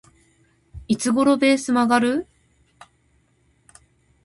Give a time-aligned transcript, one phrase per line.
[0.87, 2.27] いつ頃ベース曲がる？